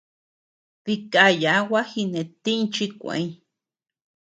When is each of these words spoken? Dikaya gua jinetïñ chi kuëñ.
Dikaya 0.85 1.53
gua 1.67 1.81
jinetïñ 1.91 2.61
chi 2.73 2.85
kuëñ. 2.99 3.25